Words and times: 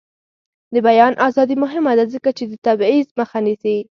د 0.73 0.75
بیان 0.87 1.13
ازادي 1.27 1.55
مهمه 1.63 1.91
ده 1.97 2.05
ځکه 2.13 2.29
چې 2.37 2.43
د 2.47 2.53
تبعیض 2.65 3.07
مخه 3.19 3.37
نیسي. 3.45 3.77